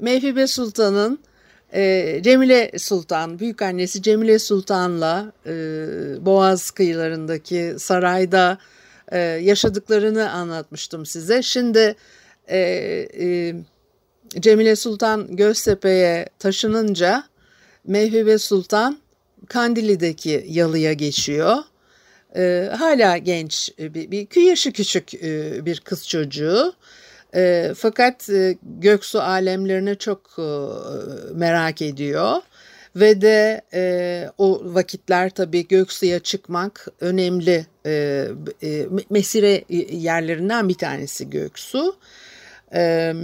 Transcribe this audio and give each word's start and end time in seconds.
Mevhibe 0.00 0.46
Sultan'ın 0.46 1.18
e, 1.74 2.20
Cemile 2.22 2.70
Sultan, 2.78 3.38
büyük 3.38 3.62
annesi 3.62 4.02
Cemile 4.02 4.38
Sultan'la 4.38 5.32
e, 5.46 5.52
Boğaz 6.26 6.70
kıyılarındaki 6.70 7.74
sarayda 7.78 8.58
e, 9.12 9.18
yaşadıklarını 9.18 10.30
anlatmıştım 10.30 11.06
size. 11.06 11.42
Şimdi 11.42 11.96
e, 12.50 13.54
Cemile 14.40 14.76
Sultan 14.76 15.36
Göztepe'ye 15.36 16.28
taşınınca 16.38 17.24
Mevhibe 17.86 18.38
Sultan 18.38 18.98
Kandili'deki 19.48 20.46
yalıya 20.48 20.92
geçiyor. 20.92 21.56
Hala 22.78 23.16
genç, 23.16 23.70
bir, 23.78 24.10
bir 24.10 24.42
yaşı 24.42 24.72
küçük 24.72 25.12
bir 25.66 25.80
kız 25.80 26.08
çocuğu. 26.08 26.74
E, 27.34 27.72
fakat 27.76 28.30
e, 28.30 28.56
göksu 28.62 29.20
alemlerine 29.20 29.94
çok 29.94 30.20
e, 30.38 30.48
merak 31.34 31.82
ediyor. 31.82 32.36
Ve 32.96 33.20
de 33.20 33.62
e, 33.74 34.28
o 34.38 34.62
vakitler 34.64 35.30
tabii 35.30 35.68
göksuya 35.68 36.18
çıkmak 36.18 36.88
önemli 37.00 37.66
e, 37.86 38.26
e, 38.62 38.86
mesire 39.10 39.64
yerlerinden 39.92 40.68
bir 40.68 40.74
tanesi 40.74 41.30
göksu. 41.30 41.96
E, 42.74 43.14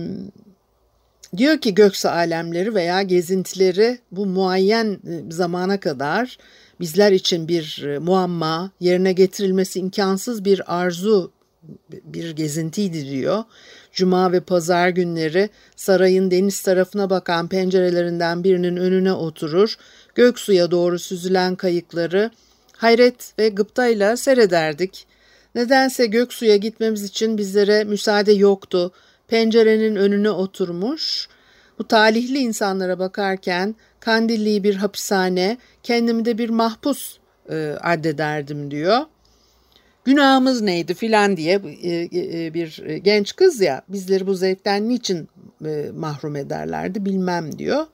diyor 1.37 1.59
ki 1.59 1.75
göksu 1.75 2.09
alemleri 2.09 2.75
veya 2.75 3.03
gezintileri 3.03 3.99
bu 4.13 4.27
muayyen 4.27 4.99
zamana 5.31 5.81
kadar 5.81 6.39
bizler 6.81 7.13
için 7.13 7.49
bir 7.49 7.85
muamma, 7.99 8.71
yerine 8.81 9.13
getirilmesi 9.13 9.81
imkansız 9.81 10.45
bir 10.45 10.81
arzu, 10.81 11.33
bir 11.91 12.31
gezintiydi 12.31 13.11
diyor. 13.11 13.45
Cuma 13.93 14.33
ve 14.33 14.41
pazar 14.41 14.89
günleri 14.89 15.51
sarayın 15.77 16.31
deniz 16.31 16.63
tarafına 16.63 17.11
bakan 17.11 17.49
pencerelerinden 17.49 18.45
birinin 18.45 18.77
önüne 18.77 19.13
oturur, 19.13 19.77
göksuya 20.15 20.71
doğru 20.71 20.99
süzülen 20.99 21.57
kayıkları 21.57 22.31
hayret 22.77 23.39
ve 23.39 23.49
gıptayla 23.49 24.17
seyrederdik. 24.17 25.07
Nedense 25.55 26.07
göksuya 26.07 26.57
gitmemiz 26.57 27.05
için 27.05 27.39
bizlere 27.39 27.85
müsaade 27.85 28.33
yoktu. 28.33 28.93
Pencerenin 29.29 29.97
önüne 29.97 30.31
oturmuş, 30.31 31.29
bu 31.79 31.89
talihli 31.89 32.39
insanlara 32.39 32.99
bakarken 32.99 33.75
Kandilli'yi 34.01 34.65
bir 34.65 34.75
hapishane, 34.75 35.59
kendimi 35.83 36.25
de 36.25 36.39
bir 36.39 36.51
mahpus 36.51 37.19
e, 37.51 37.77
addederdim 37.81 38.71
diyor 38.71 39.01
günahımız 40.11 40.61
neydi 40.61 40.95
filan 40.95 41.37
diye 41.37 41.61
e, 41.83 42.09
e, 42.13 42.55
bir 42.55 42.83
genç 42.97 43.37
kız 43.37 43.61
ya 43.61 43.83
bizleri 43.89 44.27
bu 44.27 44.35
zevkten 44.35 44.89
niçin 44.89 45.29
e, 45.65 45.91
mahrum 45.95 46.37
ederlerdi 46.37 47.05
bilmem 47.05 47.59
diyor. 47.59 47.87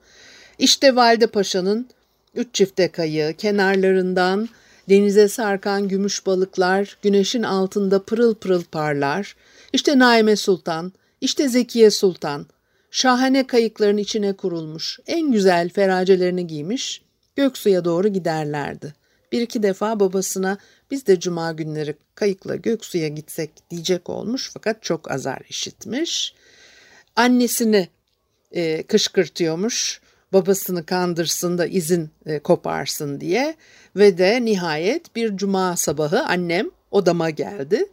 İşte 0.58 0.96
Valide 0.96 1.26
Paşa'nın 1.26 1.88
üç 2.34 2.54
çifte 2.54 2.88
kayığı 2.88 3.34
kenarlarından 3.34 4.48
denize 4.88 5.28
sarkan 5.28 5.88
gümüş 5.88 6.26
balıklar 6.26 6.98
güneşin 7.02 7.42
altında 7.42 8.02
pırıl 8.02 8.34
pırıl 8.34 8.62
parlar. 8.64 9.36
İşte 9.72 9.98
Naime 9.98 10.36
Sultan, 10.36 10.92
işte 11.20 11.48
Zekiye 11.48 11.90
Sultan, 11.90 12.46
şahane 12.90 13.46
kayıkların 13.46 13.96
içine 13.96 14.32
kurulmuş, 14.32 14.98
en 15.06 15.32
güzel 15.32 15.68
feracelerini 15.68 16.46
giymiş, 16.46 17.02
Göksu'ya 17.36 17.84
doğru 17.84 18.08
giderlerdi. 18.08 18.94
Bir 19.32 19.40
iki 19.40 19.62
defa 19.62 20.00
babasına 20.00 20.58
biz 20.90 21.06
de 21.06 21.20
cuma 21.20 21.52
günleri 21.52 21.94
kayıkla 22.14 22.56
Göksu'ya 22.56 23.08
gitsek 23.08 23.50
diyecek 23.70 24.10
olmuş 24.10 24.50
fakat 24.52 24.82
çok 24.82 25.10
azar 25.10 25.40
işitmiş. 25.48 26.34
Annesini 27.16 27.88
e, 28.52 28.82
kışkırtıyormuş 28.82 30.00
babasını 30.32 30.86
kandırsın 30.86 31.58
da 31.58 31.66
izin 31.66 32.10
e, 32.26 32.38
koparsın 32.38 33.20
diye 33.20 33.54
ve 33.96 34.18
de 34.18 34.44
nihayet 34.44 35.16
bir 35.16 35.36
cuma 35.36 35.76
sabahı 35.76 36.24
annem 36.24 36.70
odama 36.90 37.30
geldi. 37.30 37.86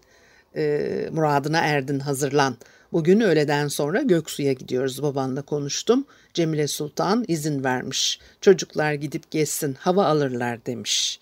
E, 0.55 1.09
muradına 1.11 1.59
erdin 1.59 1.99
hazırlan. 1.99 2.57
Bugün 2.93 3.19
öğleden 3.19 3.67
sonra 3.67 4.01
Göksu'ya 4.01 4.53
gidiyoruz 4.53 5.03
babanla 5.03 5.41
konuştum. 5.41 6.05
Cemile 6.33 6.67
Sultan 6.67 7.25
izin 7.27 7.63
vermiş. 7.63 8.19
Çocuklar 8.41 8.93
gidip 8.93 9.31
gezsin 9.31 9.73
hava 9.73 10.05
alırlar 10.05 10.65
demiş 10.65 11.19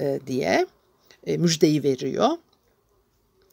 e, 0.00 0.20
diye 0.26 0.66
müjdeyi 1.26 1.82
veriyor. 1.82 2.28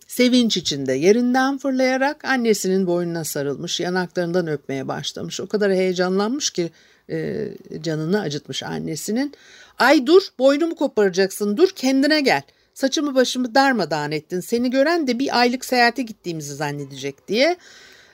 Sevinç 0.08 0.58
içinde 0.58 0.94
yerinden 0.94 1.58
fırlayarak 1.58 2.26
annesinin 2.26 2.88
boynuna 2.88 3.24
sarılmış, 3.24 3.80
yanaklarından 3.80 4.48
öpmeye 4.48 4.88
başlamış. 4.88 5.40
O 5.40 5.48
kadar 5.48 5.72
heyecanlanmış 5.72 6.50
ki 6.50 6.72
e, 7.10 7.50
canını 7.82 8.22
acıtmış 8.22 8.64
annesinin. 8.64 9.34
Ay 9.80 10.06
dur 10.06 10.22
boynumu 10.40 10.76
koparacaksın 10.76 11.58
dur 11.58 11.70
kendine 11.70 12.22
gel. 12.22 12.42
Saçımı 12.74 13.16
başımı 13.16 13.56
darmadağın 13.56 14.12
ettin. 14.12 14.40
Seni 14.40 14.70
gören 14.70 15.08
de 15.08 15.20
bir 15.20 15.40
aylık 15.40 15.66
seyahate 15.66 16.02
gittiğimizi 16.02 16.56
zannedecek 16.56 17.28
diye 17.28 17.58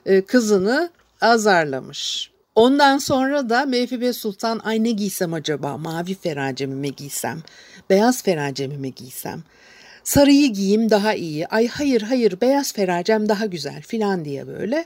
e, 0.05 0.21
kızını 0.21 0.89
azarlamış. 1.21 2.31
Ondan 2.55 2.97
sonra 2.97 3.49
da 3.49 3.65
Mevhibe 3.65 4.13
Sultan 4.13 4.59
ay 4.63 4.83
ne 4.83 4.91
giysem 4.91 5.33
acaba 5.33 5.77
mavi 5.77 6.13
feracemi 6.13 6.75
mi 6.75 6.95
giysem 6.95 7.39
beyaz 7.89 8.23
feracemi 8.23 8.77
mi 8.77 8.93
giysem 8.93 9.43
sarıyı 10.03 10.53
giyeyim 10.53 10.89
daha 10.89 11.13
iyi 11.13 11.47
ay 11.47 11.67
hayır 11.67 12.01
hayır 12.01 12.41
beyaz 12.41 12.73
feracem 12.73 13.29
daha 13.29 13.45
güzel 13.45 13.81
filan 13.81 14.25
diye 14.25 14.47
böyle. 14.47 14.85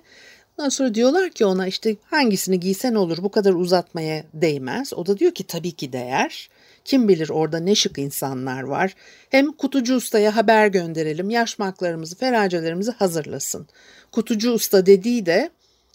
Ondan 0.57 0.69
sonra 0.69 0.93
diyorlar 0.93 1.29
ki 1.29 1.45
ona 1.45 1.67
işte 1.67 1.95
hangisini 2.05 2.59
giysen 2.59 2.95
olur 2.95 3.17
bu 3.21 3.31
kadar 3.31 3.53
uzatmaya 3.53 4.23
değmez. 4.33 4.93
O 4.93 5.05
da 5.05 5.17
diyor 5.19 5.31
ki 5.31 5.43
tabii 5.43 5.71
ki 5.71 5.93
değer. 5.93 6.49
Kim 6.85 7.07
bilir 7.07 7.29
orada 7.29 7.59
ne 7.59 7.75
şık 7.75 7.97
insanlar 7.97 8.61
var. 8.61 8.95
Hem 9.29 9.51
kutucu 9.51 9.95
ustaya 9.95 10.35
haber 10.35 10.67
gönderelim, 10.67 11.29
yaşmaklarımızı, 11.29 12.15
feracelerimizi 12.15 12.91
hazırlasın. 12.91 13.67
Kutucu 14.11 14.51
usta 14.51 14.85
dediği 14.85 15.25
de 15.25 15.49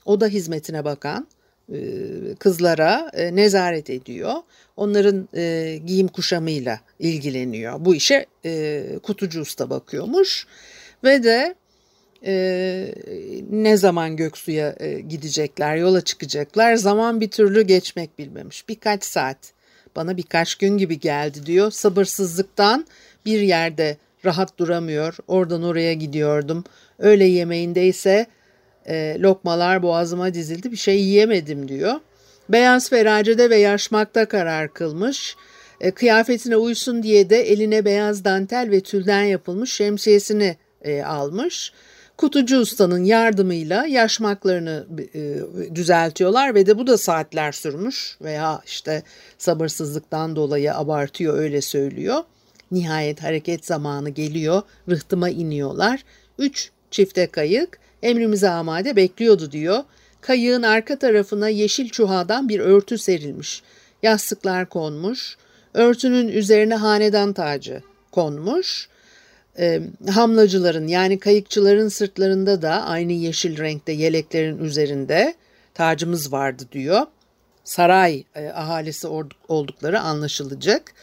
o 0.04 0.20
da 0.20 0.26
hizmetine 0.26 0.84
bakan 0.84 1.26
kızlara 2.38 3.10
e, 3.12 3.36
nezaret 3.36 3.90
ediyor. 3.90 4.34
Onların 4.76 5.28
e, 5.36 5.76
giyim 5.86 6.08
kuşamıyla 6.08 6.80
ilgileniyor. 6.98 7.84
Bu 7.84 7.94
işe 7.94 8.26
kutucu 9.02 9.40
usta 9.40 9.70
bakıyormuş. 9.70 10.46
Ve 11.04 11.22
de 11.22 11.54
ne 13.50 13.76
zaman 13.76 14.16
Göksu'ya 14.16 14.74
gidecekler, 15.08 15.76
yola 15.76 16.00
çıkacaklar 16.00 16.74
zaman 16.74 17.20
bir 17.20 17.30
türlü 17.30 17.62
geçmek 17.62 18.18
bilmemiş. 18.18 18.68
Birkaç 18.68 19.04
saat 19.04 19.52
bana 19.96 20.16
birkaç 20.16 20.54
gün 20.54 20.78
gibi 20.78 21.00
geldi 21.00 21.46
diyor. 21.46 21.70
Sabırsızlıktan 21.70 22.86
bir 23.26 23.40
yerde 23.40 23.96
rahat 24.24 24.58
duramıyor. 24.58 25.16
Oradan 25.28 25.62
oraya 25.62 25.92
gidiyordum. 25.92 26.64
Öğle 26.98 27.24
yemeğindeyse 27.24 28.26
e, 28.88 29.16
lokmalar 29.20 29.82
boğazıma 29.82 30.34
dizildi 30.34 30.72
bir 30.72 30.76
şey 30.76 31.00
yiyemedim 31.00 31.68
diyor. 31.68 31.94
Beyaz 32.48 32.90
feracede 32.90 33.50
ve 33.50 33.56
yaşmakta 33.56 34.28
karar 34.28 34.74
kılmış. 34.74 35.36
E, 35.80 35.90
kıyafetine 35.90 36.56
uysun 36.56 37.02
diye 37.02 37.30
de 37.30 37.50
eline 37.52 37.84
beyaz 37.84 38.24
dantel 38.24 38.70
ve 38.70 38.80
tülden 38.80 39.22
yapılmış 39.22 39.72
şemsiyesini 39.72 40.56
e, 40.82 41.02
almış. 41.02 41.72
Kutucu 42.16 42.58
ustanın 42.58 43.04
yardımıyla 43.04 43.86
yaşmaklarını 43.86 44.86
e, 45.14 45.74
düzeltiyorlar 45.74 46.54
ve 46.54 46.66
de 46.66 46.78
bu 46.78 46.86
da 46.86 46.98
saatler 46.98 47.52
sürmüş 47.52 48.16
veya 48.22 48.62
işte 48.66 49.02
sabırsızlıktan 49.38 50.36
dolayı 50.36 50.74
abartıyor 50.74 51.38
öyle 51.38 51.60
söylüyor. 51.60 52.22
Nihayet 52.70 53.22
hareket 53.22 53.66
zamanı 53.66 54.10
geliyor. 54.10 54.62
Rıhtıma 54.90 55.30
iniyorlar. 55.30 56.04
Üç 56.38 56.70
çifte 56.90 57.26
kayık 57.26 57.78
emrimize 58.02 58.48
amade 58.48 58.96
bekliyordu 58.96 59.52
diyor. 59.52 59.84
Kayığın 60.20 60.62
arka 60.62 60.98
tarafına 60.98 61.48
yeşil 61.48 61.88
çuhadan 61.88 62.48
bir 62.48 62.60
örtü 62.60 62.98
serilmiş. 62.98 63.62
Yastıklar 64.02 64.68
konmuş. 64.68 65.36
Örtünün 65.74 66.28
üzerine 66.28 66.74
hanedan 66.74 67.32
tacı 67.32 67.82
konmuş. 68.12 68.88
E, 69.58 69.80
hamlacıların 70.10 70.86
yani 70.86 71.18
kayıkçıların 71.18 71.88
sırtlarında 71.88 72.62
da 72.62 72.82
aynı 72.86 73.12
yeşil 73.12 73.58
renkte 73.58 73.92
yeleklerin 73.92 74.58
üzerinde 74.58 75.34
tacımız 75.74 76.32
vardı 76.32 76.62
diyor. 76.72 77.06
Saray 77.64 78.24
e, 78.34 78.48
ahalisi 78.48 79.08
oldukları 79.48 80.00
anlaşılacak 80.00 80.94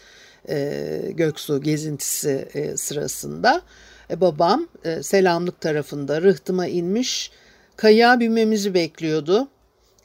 e, 0.50 1.12
Göksu 1.12 1.62
gezintisi 1.62 2.48
e, 2.54 2.78
sırasında. 2.78 3.62
E, 4.10 4.22
babam 4.22 4.68
e, 4.86 5.04
selamlık 5.04 5.62
tarafında 5.62 6.22
rıhtıma 6.22 6.68
inmiş 6.68 7.32
kayığa 7.76 8.20
binmemizi 8.20 8.74
bekliyordu. 8.74 9.48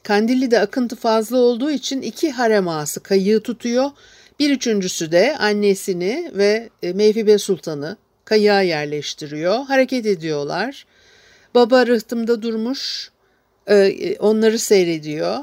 Kandilli'de 0.03 0.61
akıntı 0.61 0.97
fazla 0.97 1.37
olduğu 1.37 1.71
için 1.71 2.03
iki 2.03 2.31
harem 2.31 2.69
ağası 2.69 3.03
kayığı 3.03 3.41
tutuyor. 3.41 3.91
Bir 4.39 4.51
üçüncüsü 4.51 5.13
de 5.13 5.37
annesini 5.39 6.31
ve 6.35 6.69
e, 6.83 6.93
Mevhibe 6.93 7.39
Sultan'ı 7.39 7.97
kayığa 8.25 8.63
yerleştiriyor. 8.63 9.65
Hareket 9.65 10.07
ediyorlar. 10.07 10.87
Baba 11.55 11.87
rıhtımda 11.87 12.43
durmuş, 12.43 13.11
e, 13.67 14.17
onları 14.19 14.59
seyrediyor 14.59 15.39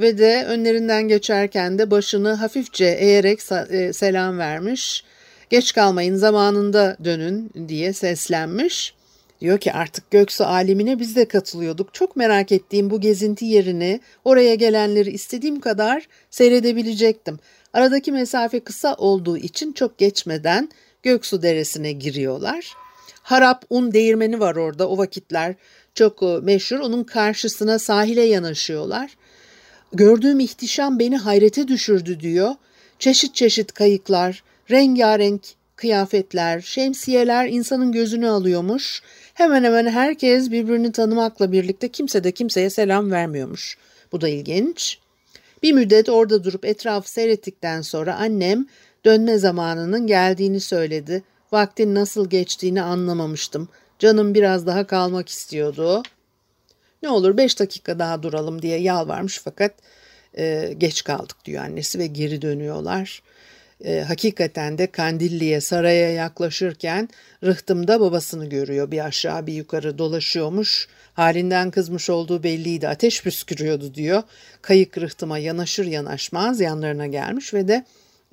ve 0.00 0.18
de 0.18 0.44
önlerinden 0.48 1.08
geçerken 1.08 1.78
de 1.78 1.90
başını 1.90 2.32
hafifçe 2.32 2.84
eğerek 2.84 3.40
e, 3.70 3.92
selam 3.92 4.38
vermiş. 4.38 5.04
Geç 5.50 5.72
kalmayın 5.72 6.16
zamanında 6.16 6.96
dönün 7.04 7.50
diye 7.68 7.92
seslenmiş. 7.92 8.94
Diyor 9.40 9.58
ki 9.58 9.72
artık 9.72 10.10
Göksu 10.10 10.44
alemine 10.44 10.98
biz 10.98 11.16
de 11.16 11.24
katılıyorduk. 11.24 11.94
Çok 11.94 12.16
merak 12.16 12.52
ettiğim 12.52 12.90
bu 12.90 13.00
gezinti 13.00 13.44
yerini, 13.44 14.00
oraya 14.24 14.54
gelenleri 14.54 15.10
istediğim 15.10 15.60
kadar 15.60 16.06
seyredebilecektim. 16.30 17.38
Aradaki 17.72 18.12
mesafe 18.12 18.60
kısa 18.60 18.94
olduğu 18.94 19.36
için 19.36 19.72
çok 19.72 19.98
geçmeden 19.98 20.68
Göksu 21.02 21.42
Deresi'ne 21.42 21.92
giriyorlar. 21.92 22.74
Harap 23.22 23.64
un 23.70 23.92
değirmeni 23.92 24.40
var 24.40 24.56
orada 24.56 24.88
o 24.88 24.98
vakitler 24.98 25.54
çok 25.94 26.22
e, 26.22 26.26
meşhur. 26.26 26.78
Onun 26.78 27.04
karşısına 27.04 27.78
sahile 27.78 28.22
yanaşıyorlar. 28.22 29.10
Gördüğüm 29.92 30.40
ihtişam 30.40 30.98
beni 30.98 31.16
hayrete 31.16 31.68
düşürdü 31.68 32.20
diyor. 32.20 32.54
Çeşit 32.98 33.34
çeşit 33.34 33.72
kayıklar, 33.72 34.42
rengarenk 34.70 35.42
kıyafetler, 35.76 36.60
şemsiyeler 36.60 37.48
insanın 37.48 37.92
gözünü 37.92 38.28
alıyormuş. 38.28 39.02
Hemen 39.34 39.64
hemen 39.64 39.86
herkes 39.86 40.50
birbirini 40.50 40.92
tanımakla 40.92 41.52
birlikte 41.52 41.88
kimse 41.88 42.24
de 42.24 42.32
kimseye 42.32 42.70
selam 42.70 43.10
vermiyormuş. 43.10 43.78
Bu 44.12 44.20
da 44.20 44.28
ilginç. 44.28 44.98
Bir 45.62 45.72
müddet 45.72 46.08
orada 46.08 46.44
durup 46.44 46.64
etrafı 46.64 47.10
seyrettikten 47.10 47.80
sonra 47.82 48.14
annem 48.16 48.66
dönme 49.04 49.38
zamanının 49.38 50.06
geldiğini 50.06 50.60
söyledi. 50.60 51.22
Vaktin 51.52 51.94
nasıl 51.94 52.30
geçtiğini 52.30 52.82
anlamamıştım. 52.82 53.68
Canım 53.98 54.34
biraz 54.34 54.66
daha 54.66 54.86
kalmak 54.86 55.28
istiyordu. 55.28 56.02
Ne 57.02 57.08
olur 57.08 57.36
beş 57.36 57.60
dakika 57.60 57.98
daha 57.98 58.22
duralım 58.22 58.62
diye 58.62 58.78
yalvarmış 58.80 59.40
fakat 59.44 59.72
e, 60.38 60.74
geç 60.78 61.04
kaldık 61.04 61.36
diyor 61.44 61.64
annesi 61.64 61.98
ve 61.98 62.06
geri 62.06 62.42
dönüyorlar. 62.42 63.22
E, 63.84 64.00
hakikaten 64.00 64.78
de 64.78 64.86
Kandilli'ye 64.86 65.60
saraya 65.60 66.12
yaklaşırken 66.12 67.08
rıhtımda 67.44 68.00
babasını 68.00 68.48
görüyor. 68.48 68.90
Bir 68.90 69.04
aşağı 69.04 69.46
bir 69.46 69.52
yukarı 69.52 69.98
dolaşıyormuş. 69.98 70.88
Halinden 71.14 71.70
kızmış 71.70 72.10
olduğu 72.10 72.42
belliydi. 72.42 72.88
Ateş 72.88 73.22
püskürüyordu 73.22 73.94
diyor. 73.94 74.22
Kayık 74.62 74.98
rıhtıma 74.98 75.38
yanaşır 75.38 75.86
yanaşmaz 75.86 76.60
yanlarına 76.60 77.06
gelmiş 77.06 77.54
ve 77.54 77.68
de 77.68 77.84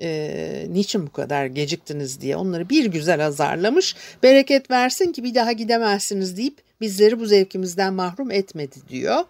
e, 0.01 0.67
niçin 0.69 1.07
bu 1.07 1.11
kadar 1.11 1.45
geciktiniz 1.45 2.21
diye 2.21 2.35
onları 2.35 2.69
bir 2.69 2.85
güzel 2.85 3.25
azarlamış. 3.25 3.95
Bereket 4.23 4.71
versin 4.71 5.11
ki 5.11 5.23
bir 5.23 5.35
daha 5.35 5.51
gidemezsiniz 5.51 6.37
deyip 6.37 6.57
bizleri 6.81 7.19
bu 7.19 7.25
zevkimizden 7.25 7.93
mahrum 7.93 8.31
etmedi 8.31 8.75
diyor. 8.89 9.23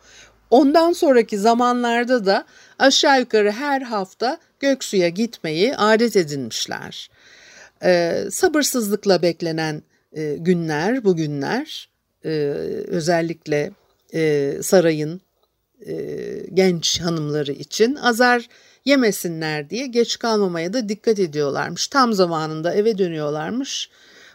Ondan 0.50 0.92
sonraki 0.94 1.38
zamanlarda 1.38 2.26
da 2.26 2.46
aşağı 2.80 3.20
yukarı 3.20 3.52
her 3.52 3.82
hafta 3.82 4.38
Göksu'ya 4.60 5.10
gitmeyi 5.10 5.76
adet 5.76 6.16
edinmişler. 6.16 7.10
Ee, 7.84 8.24
sabırsızlıkla 8.32 9.22
beklenen 9.22 9.82
e, 10.14 10.36
günler, 10.40 11.04
bu 11.04 11.16
günler 11.16 11.90
e, 12.26 12.30
özellikle 12.88 13.72
e, 14.14 14.54
sarayın 14.62 15.22
e, 15.88 15.96
genç 16.54 17.02
hanımları 17.02 17.52
için 17.52 17.96
azar 17.96 18.48
yemesinler 18.86 19.70
diye 19.70 19.88
geç 19.88 20.20
kalmamaya 20.20 20.74
da 20.74 20.90
dikkat 20.90 21.20
ediyorlarmış. 21.20 21.88
Tam 21.88 22.14
zamanında 22.14 22.74
eve 22.74 22.98
dönüyorlarmış. 22.98 23.90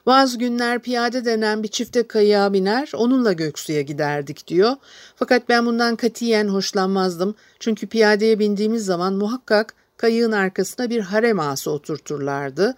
Bazı 0.06 0.38
günler 0.38 0.78
piyade 0.78 1.24
denen 1.24 1.62
bir 1.62 1.68
çifte 1.68 2.06
kayığa 2.06 2.52
biner, 2.52 2.92
onunla 2.94 3.32
Göksu'ya 3.32 3.82
giderdik 3.82 4.48
diyor. 4.48 4.72
Fakat 5.16 5.48
ben 5.48 5.66
bundan 5.66 5.96
katiyen 5.96 6.48
hoşlanmazdım. 6.48 7.34
Çünkü 7.60 7.86
piyadeye 7.86 8.38
bindiğimiz 8.38 8.84
zaman 8.84 9.12
muhakkak 9.12 9.74
kayığın 10.02 10.32
arkasına 10.32 10.90
bir 10.90 11.00
harem 11.00 11.40
ağası 11.40 11.70
oturturlardı. 11.70 12.74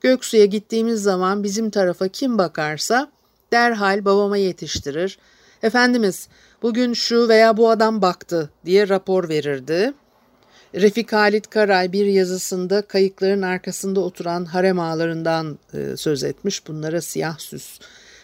Göksu'ya 0.00 0.44
gittiğimiz 0.44 1.02
zaman 1.02 1.42
bizim 1.42 1.70
tarafa 1.70 2.08
kim 2.08 2.38
bakarsa 2.38 3.12
derhal 3.52 4.04
babama 4.04 4.36
yetiştirir. 4.36 5.18
Efendimiz 5.62 6.28
bugün 6.62 6.92
şu 6.92 7.28
veya 7.28 7.56
bu 7.56 7.70
adam 7.70 8.02
baktı 8.02 8.50
diye 8.64 8.88
rapor 8.88 9.28
verirdi. 9.28 9.92
Refik 10.74 11.12
Halit 11.12 11.50
Karay 11.50 11.92
bir 11.92 12.06
yazısında 12.06 12.82
kayıkların 12.82 13.42
arkasında 13.42 14.00
oturan 14.00 14.44
harem 14.44 14.80
ağalarından 14.80 15.58
e, 15.74 15.96
söz 15.96 16.24
etmiş. 16.24 16.66
Bunlara 16.66 17.00
siyah 17.00 17.38
süs 17.38 17.78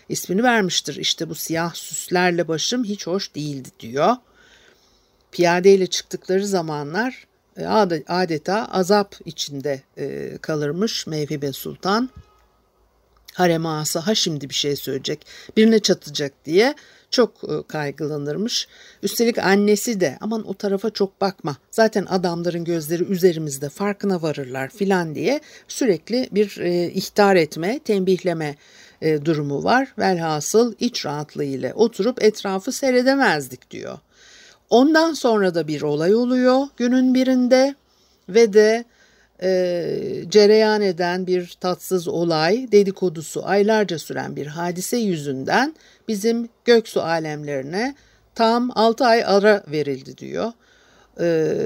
ismini 0.09 0.43
vermiştir. 0.43 0.97
İşte 0.97 1.29
bu 1.29 1.35
siyah 1.35 1.75
süslerle 1.75 2.49
başım 2.49 2.85
hiç 2.85 3.07
hoş 3.07 3.35
değildi 3.35 3.69
diyor. 3.81 4.17
Piyadeyle 5.33 5.87
çıktıkları 5.87 6.47
zamanlar 6.47 7.32
adeta 8.09 8.65
azap 8.65 9.15
içinde 9.25 9.83
e, 9.99 10.39
kalırmış 10.39 11.07
Mevhibe 11.07 11.53
Sultan. 11.53 12.11
Harem 13.33 13.67
ağası 13.67 13.99
ha 13.99 14.15
şimdi 14.15 14.49
bir 14.49 14.55
şey 14.55 14.77
söyleyecek, 14.77 15.27
birine 15.57 15.79
çatacak 15.79 16.33
diye 16.45 16.75
çok 17.11 17.45
e, 17.45 17.67
kaygılanırmış. 17.69 18.69
Üstelik 19.03 19.39
annesi 19.39 20.01
de 20.01 20.19
aman 20.21 20.49
o 20.49 20.55
tarafa 20.55 20.91
çok 20.91 21.21
bakma 21.21 21.57
zaten 21.71 22.07
adamların 22.09 22.65
gözleri 22.65 23.05
üzerimizde 23.05 23.69
farkına 23.69 24.23
varırlar 24.23 24.69
filan 24.69 25.15
diye 25.15 25.41
sürekli 25.69 26.29
bir 26.33 26.59
e, 26.61 26.91
ihtar 26.91 27.37
etme, 27.37 27.79
tembihleme 27.79 28.57
e, 29.03 29.25
durumu 29.25 29.65
var. 29.65 29.95
Velhasıl 29.99 30.75
iç 30.81 31.07
rahatlığı 31.07 31.45
ile 31.45 31.75
oturup 31.75 32.23
etrafı 32.23 32.73
seyredemezdik 32.73 33.71
diyor. 33.71 33.99
Ondan 34.73 35.13
sonra 35.13 35.55
da 35.55 35.69
bir 35.69 35.83
olay 35.83 36.15
oluyor 36.15 36.67
günün 36.77 37.15
birinde 37.15 37.75
ve 38.29 38.53
de 38.53 38.85
e, 39.43 39.51
cereyan 40.29 40.83
eden 40.83 41.27
bir 41.27 41.57
tatsız 41.61 42.09
olay, 42.09 42.73
dedikodusu 42.73 43.47
aylarca 43.47 43.99
süren 43.99 44.37
bir 44.37 44.47
hadise 44.47 44.97
yüzünden 44.97 45.75
bizim 46.09 46.49
göksu 46.65 47.03
alemlerine 47.03 47.95
tam 48.35 48.71
6 48.75 49.05
ay 49.05 49.25
ara 49.25 49.65
verildi 49.71 50.19
diyor. 50.19 50.53
Ee, 51.21 51.59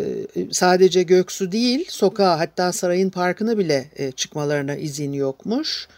sadece 0.50 1.02
göksu 1.02 1.52
değil 1.52 1.86
sokağa 1.88 2.38
hatta 2.38 2.72
sarayın 2.72 3.10
parkına 3.10 3.58
bile 3.58 3.90
e, 3.96 4.12
çıkmalarına 4.12 4.76
izin 4.76 5.12
yokmuş. 5.12 5.88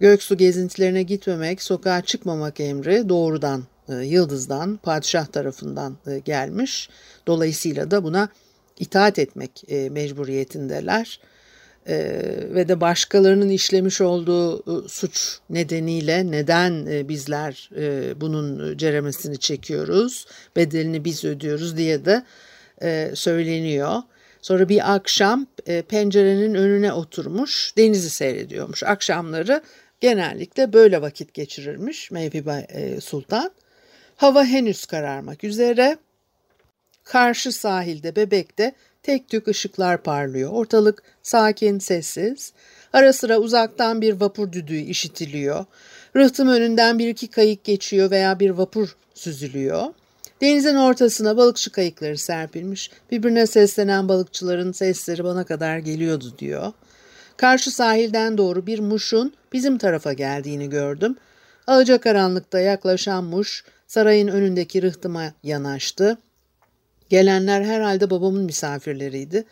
Göksu 0.00 0.36
gezintilerine 0.36 1.02
gitmemek, 1.02 1.62
sokağa 1.62 2.02
çıkmamak 2.02 2.60
emri 2.60 3.08
doğrudan 3.08 3.60
e, 3.60 3.71
Yıldız'dan, 3.88 4.76
padişah 4.82 5.26
tarafından 5.26 5.96
e, 6.06 6.18
gelmiş. 6.18 6.88
Dolayısıyla 7.26 7.90
da 7.90 8.04
buna 8.04 8.28
itaat 8.78 9.18
etmek 9.18 9.64
e, 9.68 9.88
mecburiyetindeler. 9.88 11.20
E, 11.86 11.96
ve 12.54 12.68
de 12.68 12.80
başkalarının 12.80 13.48
işlemiş 13.48 14.00
olduğu 14.00 14.58
e, 14.58 14.88
suç 14.88 15.38
nedeniyle 15.50 16.30
neden 16.30 16.86
e, 16.86 17.08
bizler 17.08 17.70
e, 17.76 18.20
bunun 18.20 18.76
ceremesini 18.76 19.38
çekiyoruz, 19.38 20.26
bedelini 20.56 21.04
biz 21.04 21.24
ödüyoruz 21.24 21.76
diye 21.76 22.04
de 22.04 22.24
e, 22.82 23.10
söyleniyor. 23.14 24.02
Sonra 24.42 24.68
bir 24.68 24.94
akşam 24.94 25.46
e, 25.66 25.82
pencerenin 25.82 26.54
önüne 26.54 26.92
oturmuş 26.92 27.76
denizi 27.76 28.10
seyrediyormuş. 28.10 28.82
Akşamları 28.82 29.62
genellikle 30.00 30.72
böyle 30.72 31.02
vakit 31.02 31.34
geçirirmiş 31.34 32.10
Mevhibe 32.10 32.66
e, 32.68 33.00
Sultan. 33.00 33.50
Hava 34.22 34.44
henüz 34.44 34.86
kararmak 34.86 35.44
üzere. 35.44 35.98
Karşı 37.04 37.52
sahilde 37.52 38.16
Bebek'te 38.16 38.72
tek 39.02 39.28
tük 39.28 39.48
ışıklar 39.48 40.02
parlıyor. 40.02 40.50
Ortalık 40.52 41.02
sakin, 41.22 41.78
sessiz. 41.78 42.52
Ara 42.92 43.12
sıra 43.12 43.38
uzaktan 43.38 44.00
bir 44.00 44.20
vapur 44.20 44.52
düdüğü 44.52 44.78
işitiliyor. 44.78 45.64
Rıhtım 46.16 46.48
önünden 46.48 46.98
bir 46.98 47.08
iki 47.08 47.28
kayık 47.28 47.64
geçiyor 47.64 48.10
veya 48.10 48.40
bir 48.40 48.50
vapur 48.50 48.96
süzülüyor. 49.14 49.84
Denizin 50.40 50.76
ortasına 50.76 51.36
balıkçı 51.36 51.72
kayıkları 51.72 52.18
serpilmiş. 52.18 52.90
Birbirine 53.10 53.46
seslenen 53.46 54.08
balıkçıların 54.08 54.72
sesleri 54.72 55.24
bana 55.24 55.44
kadar 55.44 55.78
geliyordu 55.78 56.34
diyor. 56.38 56.72
Karşı 57.36 57.70
sahilden 57.70 58.38
doğru 58.38 58.66
bir 58.66 58.78
muşun 58.78 59.32
bizim 59.52 59.78
tarafa 59.78 60.12
geldiğini 60.12 60.70
gördüm. 60.70 61.16
Alacakaranlıkta 61.66 62.60
yaklaşan 62.60 63.24
muş 63.24 63.64
sarayın 63.92 64.28
önündeki 64.28 64.82
rıhtıma 64.82 65.32
yanaştı. 65.42 66.18
Gelenler 67.08 67.62
herhalde 67.62 68.10
babamın 68.10 68.44
misafirleriydi. 68.44 69.44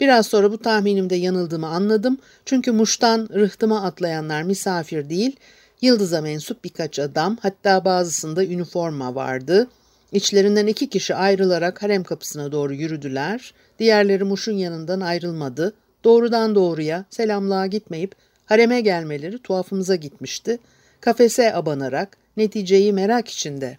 Biraz 0.00 0.26
sonra 0.26 0.52
bu 0.52 0.58
tahminimde 0.58 1.14
yanıldığımı 1.16 1.66
anladım. 1.66 2.18
Çünkü 2.44 2.72
muştan 2.72 3.28
rıhtıma 3.34 3.82
atlayanlar 3.82 4.42
misafir 4.42 5.10
değil, 5.10 5.36
yıldıza 5.82 6.20
mensup 6.20 6.64
birkaç 6.64 6.98
adam, 6.98 7.36
hatta 7.42 7.84
bazısında 7.84 8.44
üniforma 8.44 9.14
vardı. 9.14 9.68
İçlerinden 10.12 10.66
iki 10.66 10.88
kişi 10.88 11.14
ayrılarak 11.14 11.82
harem 11.82 12.04
kapısına 12.04 12.52
doğru 12.52 12.74
yürüdüler. 12.74 13.54
Diğerleri 13.78 14.24
muşun 14.24 14.52
yanından 14.52 15.00
ayrılmadı. 15.00 15.74
Doğrudan 16.04 16.54
doğruya 16.54 17.04
selamlığa 17.10 17.66
gitmeyip 17.66 18.14
hareme 18.44 18.80
gelmeleri 18.80 19.38
tuhafımıza 19.38 19.94
gitmişti. 19.94 20.58
Kafese 21.00 21.54
abanarak 21.54 22.16
neticeyi 22.40 22.92
merak 22.92 23.28
içinde 23.28 23.78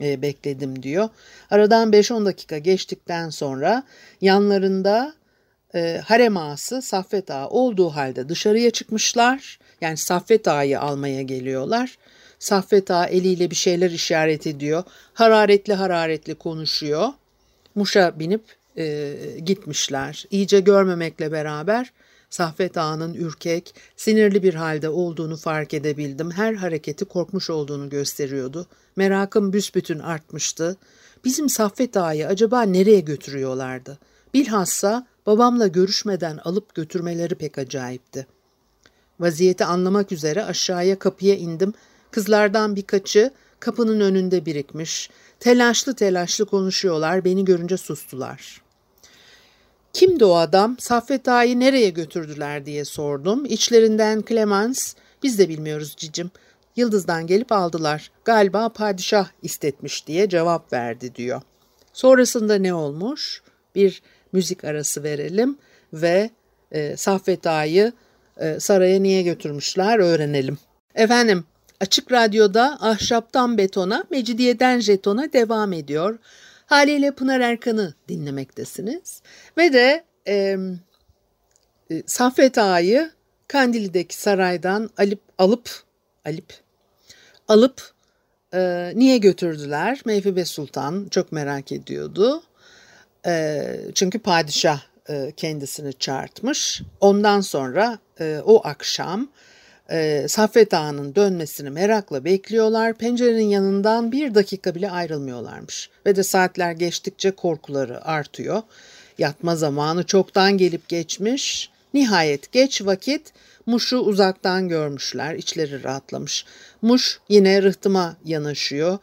e, 0.00 0.22
bekledim 0.22 0.82
diyor. 0.82 1.08
Aradan 1.50 1.90
5-10 1.90 2.24
dakika 2.24 2.58
geçtikten 2.58 3.30
sonra 3.30 3.82
yanlarında 4.20 5.14
e, 5.74 6.00
harem 6.04 6.36
ağası 6.36 6.82
Saffet 6.82 7.30
Ağa 7.30 7.48
olduğu 7.48 7.88
halde 7.88 8.28
dışarıya 8.28 8.70
çıkmışlar. 8.70 9.58
Yani 9.80 9.96
Saffet 9.96 10.48
Ağa'yı 10.48 10.80
almaya 10.80 11.22
geliyorlar. 11.22 11.98
Saffet 12.38 12.90
Ağa 12.90 13.06
eliyle 13.06 13.50
bir 13.50 13.56
şeyler 13.56 13.90
işaret 13.90 14.46
ediyor. 14.46 14.82
Hararetli 15.14 15.74
hararetli 15.74 16.34
konuşuyor. 16.34 17.08
Muş'a 17.74 18.18
binip 18.18 18.42
e, 18.78 19.14
gitmişler. 19.44 20.24
İyice 20.30 20.60
görmemekle 20.60 21.32
beraber 21.32 21.92
Saffet 22.30 22.78
Ağa'nın 22.78 23.14
ürkek, 23.14 23.74
sinirli 23.96 24.42
bir 24.42 24.54
halde 24.54 24.88
olduğunu 24.88 25.36
fark 25.36 25.74
edebildim. 25.74 26.30
Her 26.30 26.54
hareketi 26.54 27.04
korkmuş 27.04 27.50
olduğunu 27.50 27.88
gösteriyordu. 27.88 28.66
Merakım 28.96 29.52
büsbütün 29.52 29.98
artmıştı. 29.98 30.76
Bizim 31.24 31.48
Saffet 31.48 31.96
Ağa'yı 31.96 32.26
acaba 32.26 32.62
nereye 32.62 33.00
götürüyorlardı? 33.00 33.98
Bilhassa 34.34 35.06
babamla 35.26 35.66
görüşmeden 35.66 36.36
alıp 36.36 36.74
götürmeleri 36.74 37.34
pek 37.34 37.58
acayipti. 37.58 38.26
Vaziyeti 39.20 39.64
anlamak 39.64 40.12
üzere 40.12 40.44
aşağıya 40.44 40.98
kapıya 40.98 41.36
indim. 41.36 41.74
Kızlardan 42.10 42.76
birkaçı 42.76 43.30
kapının 43.60 44.00
önünde 44.00 44.46
birikmiş. 44.46 45.10
Telaşlı 45.40 45.94
telaşlı 45.94 46.46
konuşuyorlar. 46.46 47.24
Beni 47.24 47.44
görünce 47.44 47.76
sustular. 47.76 48.62
Kimdi 49.92 50.24
o 50.24 50.34
adam? 50.34 50.76
Saffet 50.78 51.28
Ağa'yı 51.28 51.60
nereye 51.60 51.90
götürdüler 51.90 52.66
diye 52.66 52.84
sordum. 52.84 53.44
İçlerinden 53.44 54.24
Clemens, 54.28 54.94
biz 55.22 55.38
de 55.38 55.48
bilmiyoruz 55.48 55.94
cicim. 55.96 56.30
Yıldız'dan 56.76 57.26
gelip 57.26 57.52
aldılar. 57.52 58.10
Galiba 58.24 58.68
padişah 58.68 59.28
istetmiş 59.42 60.06
diye 60.06 60.28
cevap 60.28 60.72
verdi 60.72 61.14
diyor. 61.14 61.42
Sonrasında 61.92 62.54
ne 62.54 62.74
olmuş? 62.74 63.42
Bir 63.74 64.02
müzik 64.32 64.64
arası 64.64 65.02
verelim 65.02 65.58
ve 65.92 66.30
e, 66.72 66.96
Saffet 66.96 67.46
Ağa'yı 67.46 67.92
e, 68.36 68.60
saraya 68.60 69.00
niye 69.00 69.22
götürmüşler 69.22 69.98
öğrenelim. 69.98 70.58
Efendim 70.94 71.44
Açık 71.80 72.12
Radyo'da 72.12 72.78
Ahşaptan 72.80 73.58
Betona, 73.58 74.04
Mecidiyeden 74.10 74.80
Jeton'a 74.80 75.32
devam 75.32 75.72
ediyor. 75.72 76.18
Haliyle 76.70 77.10
Pınar 77.10 77.40
Erkan'ı 77.40 77.94
dinlemektesiniz. 78.08 79.22
Ve 79.58 79.72
de 79.72 80.04
e, 80.28 80.56
Saffet 82.06 82.58
Ağa'yı 82.58 83.10
Kandili'deki 83.48 84.16
saraydan 84.16 84.90
alıp 84.98 85.20
alıp 85.38 85.70
alıp 86.24 86.52
alıp 87.48 87.92
e, 88.54 88.92
niye 88.94 89.18
götürdüler? 89.18 90.00
Meyfibe 90.04 90.44
Sultan 90.44 91.06
çok 91.10 91.32
merak 91.32 91.72
ediyordu. 91.72 92.42
E, 93.26 93.76
çünkü 93.94 94.18
padişah 94.18 94.80
e, 95.08 95.32
kendisini 95.36 95.92
çağırtmış. 95.92 96.82
Ondan 97.00 97.40
sonra 97.40 97.98
e, 98.20 98.40
o 98.44 98.66
akşam 98.66 99.28
e, 99.90 100.28
Saffet 100.28 100.74
Ağa'nın 100.74 101.14
dönmesini 101.14 101.70
merakla 101.70 102.24
bekliyorlar. 102.24 102.94
Pencerenin 102.94 103.48
yanından 103.48 104.12
bir 104.12 104.34
dakika 104.34 104.74
bile 104.74 104.90
ayrılmıyorlarmış. 104.90 105.90
Ve 106.06 106.16
de 106.16 106.22
saatler 106.22 106.72
geçtikçe 106.72 107.30
korkuları 107.30 108.04
artıyor. 108.04 108.62
Yatma 109.18 109.56
zamanı 109.56 110.04
çoktan 110.04 110.58
gelip 110.58 110.88
geçmiş. 110.88 111.70
Nihayet 111.94 112.52
geç 112.52 112.82
vakit 112.86 113.32
Muş'u 113.66 113.98
uzaktan 113.98 114.68
görmüşler, 114.68 115.34
içleri 115.34 115.84
rahatlamış. 115.84 116.44
Muş 116.82 117.20
yine 117.28 117.62
rıhtıma 117.62 118.16
yanaşıyor. 118.24 118.98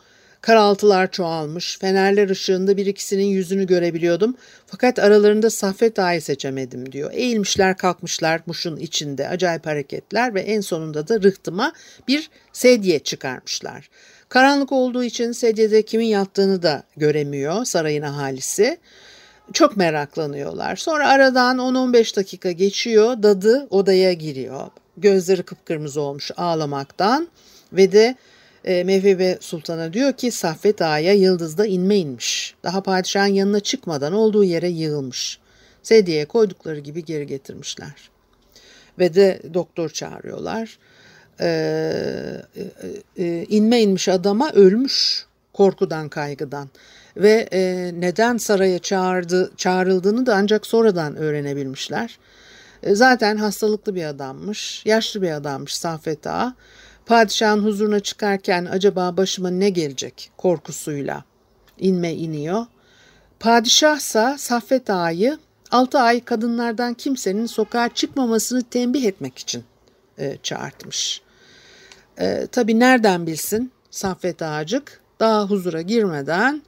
Karaltılar 0.47 1.11
çoğalmış, 1.11 1.77
fenerler 1.79 2.29
ışığında 2.29 2.77
bir 2.77 2.85
ikisinin 2.85 3.25
yüzünü 3.25 3.67
görebiliyordum. 3.67 4.35
Fakat 4.67 4.99
aralarında 4.99 5.49
Saffet 5.49 5.99
Ağa'yı 5.99 6.21
seçemedim 6.21 6.91
diyor. 6.91 7.11
Eğilmişler 7.13 7.77
kalkmışlar 7.77 8.41
muşun 8.45 8.77
içinde 8.77 9.29
acayip 9.29 9.65
hareketler 9.65 10.33
ve 10.33 10.41
en 10.41 10.61
sonunda 10.61 11.07
da 11.07 11.21
rıhtıma 11.21 11.73
bir 12.07 12.29
sedye 12.53 12.99
çıkarmışlar. 12.99 13.89
Karanlık 14.29 14.71
olduğu 14.71 15.03
için 15.03 15.31
sedyede 15.31 15.81
kimin 15.81 16.05
yattığını 16.05 16.63
da 16.63 16.83
göremiyor 16.97 17.65
sarayın 17.65 18.03
ahalisi. 18.03 18.77
Çok 19.53 19.77
meraklanıyorlar. 19.77 20.75
Sonra 20.75 21.09
aradan 21.09 21.57
10-15 21.57 22.15
dakika 22.15 22.51
geçiyor. 22.51 23.23
Dadı 23.23 23.67
odaya 23.69 24.13
giriyor. 24.13 24.67
Gözleri 24.97 25.43
kıpkırmızı 25.43 26.01
olmuş 26.01 26.31
ağlamaktan 26.37 27.27
ve 27.73 27.91
de 27.91 28.15
e, 28.67 28.83
Mevhibe 28.83 29.37
Sultan'a 29.39 29.93
diyor 29.93 30.13
ki 30.13 30.31
Saffet 30.31 30.81
Ağa'ya 30.81 31.13
yıldızda 31.13 31.65
inme 31.65 31.97
inmiş. 31.97 32.55
Daha 32.63 32.83
padişahın 32.83 33.33
yanına 33.33 33.59
çıkmadan 33.59 34.13
olduğu 34.13 34.43
yere 34.43 34.67
yığılmış. 34.69 35.39
Sedyeye 35.83 36.25
koydukları 36.25 36.79
gibi 36.79 37.05
geri 37.05 37.27
getirmişler. 37.27 38.09
Ve 38.99 39.15
de 39.15 39.41
doktor 39.53 39.89
çağırıyorlar. 39.89 40.77
Ee, 41.41 42.41
e, 42.55 43.23
e, 43.23 43.45
inme 43.49 43.81
inmiş 43.81 44.09
adama 44.09 44.51
ölmüş 44.51 45.25
korkudan 45.53 46.09
kaygıdan 46.09 46.69
ve 47.17 47.47
e, 47.53 47.91
neden 47.99 48.37
saraya 48.37 48.79
çağırdı, 48.79 49.51
çağrıldığını 49.57 50.25
da 50.25 50.35
ancak 50.35 50.65
sonradan 50.65 51.15
öğrenebilmişler. 51.15 52.19
E, 52.83 52.95
zaten 52.95 53.37
hastalıklı 53.37 53.95
bir 53.95 54.03
adammış, 54.03 54.85
yaşlı 54.85 55.21
bir 55.21 55.31
adammış 55.31 55.75
Saffet 55.77 56.27
Ağa. 56.27 56.55
Padişahın 57.07 57.63
huzuruna 57.63 57.99
çıkarken 57.99 58.65
acaba 58.65 59.17
başıma 59.17 59.49
ne 59.49 59.69
gelecek 59.69 60.31
korkusuyla 60.37 61.23
inme 61.77 62.13
iniyor. 62.13 62.65
Padişahsa 63.39 64.37
Saffet 64.37 64.89
Ağa'yı 64.89 65.37
6 65.71 65.99
ay 65.99 66.23
kadınlardan 66.23 66.93
kimsenin 66.93 67.45
sokağa 67.45 67.89
çıkmamasını 67.93 68.63
tembih 68.63 69.05
etmek 69.05 69.37
için 69.37 69.63
e, 70.19 70.37
çağırtmış. 70.43 71.21
E, 72.19 72.47
tabii 72.51 72.79
nereden 72.79 73.27
bilsin 73.27 73.71
Saffet 73.91 74.41
Ağacık 74.41 75.01
daha 75.19 75.45
huzura 75.45 75.81
girmeden 75.81 76.61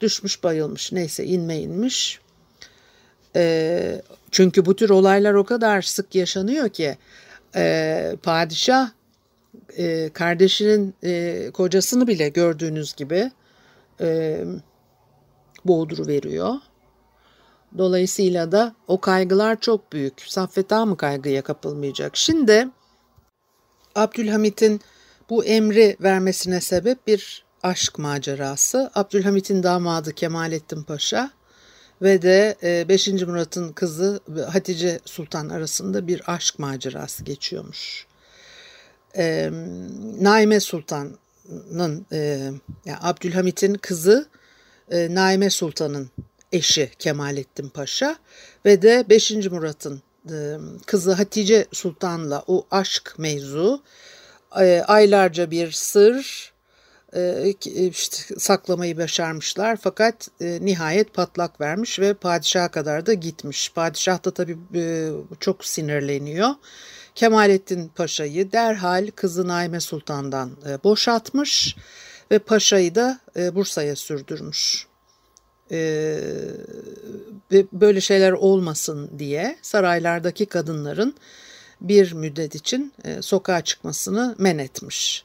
düşmüş 0.00 0.42
bayılmış 0.42 0.92
neyse 0.92 1.24
inme 1.24 1.58
inmiş. 1.58 2.20
E, 3.36 4.02
çünkü 4.30 4.66
bu 4.66 4.76
tür 4.76 4.90
olaylar 4.90 5.34
o 5.34 5.44
kadar 5.44 5.82
sık 5.82 6.14
yaşanıyor 6.14 6.68
ki 6.68 6.96
e, 7.56 8.16
padişah 8.22 8.90
e, 9.76 10.10
kardeşinin 10.12 10.94
e, 11.04 11.50
kocasını 11.50 12.06
bile 12.06 12.28
gördüğünüz 12.28 12.94
gibi 12.94 13.30
e, 14.00 14.40
boğduru 15.64 16.06
veriyor. 16.06 16.54
Dolayısıyla 17.78 18.52
da 18.52 18.74
o 18.88 19.00
kaygılar 19.00 19.60
çok 19.60 19.92
büyük. 19.92 20.20
Saffet 20.26 20.70
mı 20.70 20.96
kaygıya 20.96 21.42
kapılmayacak? 21.42 22.16
Şimdi 22.16 22.68
Abdülhamit'in 23.94 24.80
bu 25.30 25.44
emri 25.44 25.96
vermesine 26.00 26.60
sebep 26.60 27.06
bir 27.06 27.44
aşk 27.62 27.98
macerası. 27.98 28.90
Abdülhamit'in 28.94 29.62
damadı 29.62 30.14
Kemalettin 30.14 30.82
Paşa 30.82 31.30
ve 32.02 32.22
de 32.22 32.56
5. 32.88 33.08
E, 33.08 33.12
Murat'ın 33.12 33.72
kızı 33.72 34.20
Hatice 34.52 35.00
Sultan 35.04 35.48
arasında 35.48 36.06
bir 36.06 36.22
aşk 36.26 36.58
macerası 36.58 37.24
geçiyormuş. 37.24 38.06
E, 39.16 39.50
Naime 40.20 40.60
Sultan'ın 40.60 42.06
e, 42.12 42.18
yani 42.84 42.98
Abdülhamit'in 43.00 43.74
kızı 43.74 44.26
e, 44.90 45.14
Naime 45.14 45.50
Sultan'ın 45.50 46.10
eşi 46.52 46.90
Kemalettin 46.98 47.68
Paşa 47.68 48.16
ve 48.64 48.82
de 48.82 49.04
5. 49.08 49.30
Murat'ın 49.30 50.02
e, 50.30 50.56
kızı 50.86 51.12
Hatice 51.12 51.66
Sultan'la 51.72 52.44
o 52.46 52.66
aşk 52.70 53.14
mevzu 53.18 53.82
e, 54.60 54.82
aylarca 54.86 55.50
bir 55.50 55.72
sır 55.72 56.52
işte 57.64 58.38
saklamayı 58.38 58.98
başarmışlar 58.98 59.78
fakat 59.82 60.28
nihayet 60.40 61.14
patlak 61.14 61.60
vermiş 61.60 62.00
ve 62.00 62.14
padişaha 62.14 62.70
kadar 62.70 63.06
da 63.06 63.12
gitmiş. 63.12 63.72
Padişah 63.72 64.24
da 64.24 64.30
tabii 64.30 64.58
çok 65.40 65.64
sinirleniyor. 65.64 66.50
Kemalettin 67.14 67.88
Paşa'yı 67.88 68.52
derhal 68.52 69.10
kızı 69.14 69.48
Naime 69.48 69.80
Sultan'dan 69.80 70.50
e, 70.68 70.84
boşatmış 70.84 71.76
ve 72.30 72.38
paşayı 72.38 72.94
da 72.94 73.20
e, 73.36 73.54
Bursa'ya 73.54 73.96
sürdürmüş. 73.96 74.86
E, 75.70 76.18
böyle 77.72 78.00
şeyler 78.00 78.32
olmasın 78.32 79.10
diye 79.18 79.56
saraylardaki 79.62 80.46
kadınların 80.46 81.14
bir 81.80 82.12
müddet 82.12 82.54
için 82.54 82.92
sokağa 83.20 83.60
çıkmasını 83.60 84.34
men 84.38 84.58
etmiş. 84.58 85.24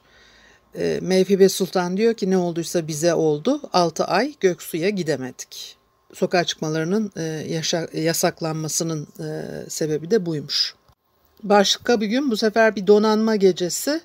Mevhibe 1.00 1.48
Sultan 1.48 1.96
diyor 1.96 2.14
ki 2.14 2.30
ne 2.30 2.36
olduysa 2.38 2.86
bize 2.88 3.14
oldu. 3.14 3.60
6 3.72 4.04
ay 4.04 4.34
Göksu'ya 4.40 4.88
gidemedik. 4.88 5.76
Sokağa 6.14 6.44
çıkmalarının 6.44 7.12
yasaklanmasının 7.92 9.08
sebebi 9.68 10.10
de 10.10 10.26
buymuş. 10.26 10.74
Başka 11.42 12.00
bir 12.00 12.06
gün 12.06 12.30
bu 12.30 12.36
sefer 12.36 12.76
bir 12.76 12.86
donanma 12.86 13.36
gecesi 13.36 14.00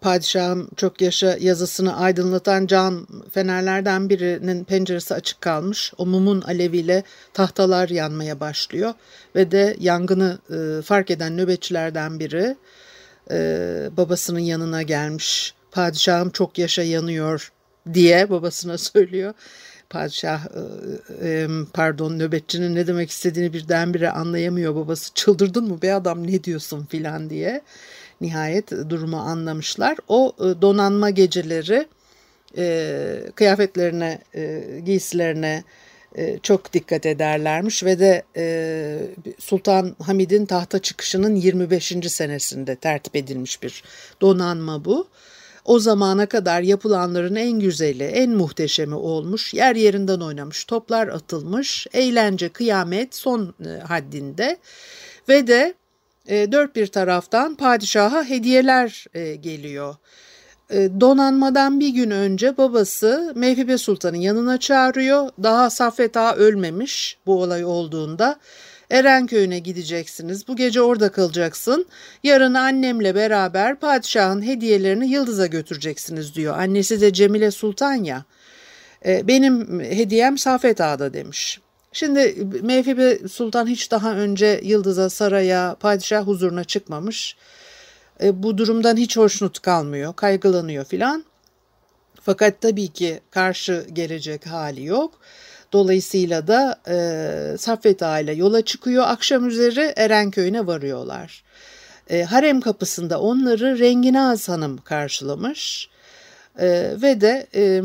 padişahım 0.00 0.68
çok 0.76 1.00
yaşa 1.00 1.36
yazısını 1.40 1.96
aydınlatan 1.96 2.66
cam 2.66 3.06
fenerlerden 3.32 4.08
birinin 4.08 4.64
penceresi 4.64 5.14
açık 5.14 5.40
kalmış. 5.40 5.92
O 5.98 6.06
mumun 6.06 6.40
aleviyle 6.40 7.02
tahtalar 7.34 7.88
yanmaya 7.88 8.40
başlıyor 8.40 8.94
ve 9.34 9.50
de 9.50 9.76
yangını 9.80 10.38
e, 10.50 10.82
fark 10.82 11.10
eden 11.10 11.36
nöbetçilerden 11.36 12.20
biri 12.20 12.56
e, 13.30 13.90
babasının 13.96 14.38
yanına 14.38 14.82
gelmiş. 14.82 15.54
Padişahım 15.70 16.30
çok 16.30 16.58
yaşa 16.58 16.82
yanıyor 16.82 17.52
diye 17.94 18.30
babasına 18.30 18.78
söylüyor. 18.92 19.34
Padişah 19.92 20.40
e, 20.44 21.28
e, 21.28 21.48
pardon 21.72 22.18
nöbetçinin 22.18 22.74
ne 22.74 22.86
demek 22.86 23.10
istediğini 23.10 23.52
birdenbire 23.52 24.10
anlayamıyor 24.10 24.74
babası. 24.74 25.14
Çıldırdın 25.14 25.64
mı 25.68 25.82
be 25.82 25.94
adam 25.94 26.26
ne 26.26 26.44
diyorsun 26.44 26.86
filan 26.86 27.30
diye. 27.30 27.62
Nihayet 28.20 28.70
durumu 28.70 29.16
anlamışlar. 29.16 29.98
O 30.08 30.32
e, 30.38 30.62
donanma 30.62 31.10
geceleri 31.10 31.86
kıyafetlerine, 33.34 34.18
giysilerine 34.84 35.64
çok 36.42 36.72
dikkat 36.72 37.06
ederlermiş 37.06 37.84
ve 37.84 37.98
de 37.98 38.22
Sultan 39.38 39.96
Hamid'in 40.02 40.46
tahta 40.46 40.78
çıkışının 40.78 41.34
25. 41.34 41.94
senesinde 42.08 42.76
tertip 42.76 43.16
edilmiş 43.16 43.62
bir 43.62 43.84
donanma 44.20 44.84
bu. 44.84 45.08
O 45.64 45.78
zamana 45.78 46.26
kadar 46.26 46.62
yapılanların 46.62 47.34
en 47.34 47.60
güzeli, 47.60 48.04
en 48.04 48.30
muhteşemi 48.30 48.94
olmuş, 48.94 49.54
yer 49.54 49.76
yerinden 49.76 50.20
oynamış, 50.20 50.64
toplar 50.64 51.08
atılmış, 51.08 51.86
eğlence, 51.92 52.48
kıyamet 52.48 53.14
son 53.14 53.54
e, 53.64 53.68
haddinde 53.68 54.56
ve 55.28 55.46
de 55.46 55.74
e, 56.26 56.52
dört 56.52 56.76
bir 56.76 56.86
taraftan 56.86 57.54
padişaha 57.54 58.24
hediyeler 58.24 59.06
e, 59.14 59.34
geliyor. 59.34 59.94
Donanmadan 61.00 61.80
bir 61.80 61.88
gün 61.88 62.10
önce 62.10 62.56
babası 62.56 63.32
Mevhibe 63.36 63.78
Sultan'ın 63.78 64.16
yanına 64.16 64.58
çağırıyor. 64.58 65.30
Daha 65.42 65.70
Saffet 65.70 66.16
Ağa 66.16 66.34
ölmemiş 66.34 67.18
bu 67.26 67.42
olay 67.42 67.64
olduğunda. 67.64 68.38
Erenköy'üne 68.92 69.58
gideceksiniz. 69.58 70.48
Bu 70.48 70.56
gece 70.56 70.82
orada 70.82 71.08
kalacaksın. 71.12 71.86
Yarın 72.22 72.54
annemle 72.54 73.14
beraber 73.14 73.76
padişahın 73.76 74.42
hediyelerini 74.42 75.08
Yıldız'a 75.08 75.46
götüreceksiniz 75.46 76.34
diyor. 76.34 76.58
Annesi 76.58 77.00
de 77.00 77.12
Cemile 77.12 77.50
Sultan 77.50 77.94
ya. 78.04 78.24
E, 79.06 79.28
benim 79.28 79.80
hediyem 79.80 80.38
Safet 80.38 80.80
Ağa'da 80.80 81.14
demiş. 81.14 81.60
Şimdi 81.92 82.46
Mevhibe 82.62 83.28
Sultan 83.28 83.66
hiç 83.66 83.90
daha 83.90 84.14
önce 84.14 84.60
Yıldız'a, 84.62 85.10
saraya, 85.10 85.76
padişah 85.80 86.26
huzuruna 86.26 86.64
çıkmamış. 86.64 87.36
E, 88.22 88.42
bu 88.42 88.58
durumdan 88.58 88.96
hiç 88.96 89.16
hoşnut 89.16 89.60
kalmıyor, 89.60 90.16
kaygılanıyor 90.16 90.84
filan. 90.84 91.24
Fakat 92.20 92.60
tabii 92.60 92.88
ki 92.88 93.20
karşı 93.30 93.86
gelecek 93.92 94.46
hali 94.46 94.84
yok. 94.84 95.20
Dolayısıyla 95.72 96.46
da 96.46 96.80
e, 96.88 97.58
Saffet 97.58 98.02
Ağa 98.02 98.20
ile 98.20 98.32
yola 98.32 98.62
çıkıyor. 98.62 99.04
Akşam 99.06 99.48
üzeri 99.48 99.92
Erenköy'üne 99.96 100.66
varıyorlar. 100.66 101.44
E, 102.10 102.22
harem 102.22 102.60
kapısında 102.60 103.20
onları 103.20 103.78
Renginaz 103.78 104.48
Hanım 104.48 104.78
karşılamış. 104.78 105.88
E, 106.58 106.94
ve 107.02 107.20
de 107.20 107.46
e, 107.54 107.82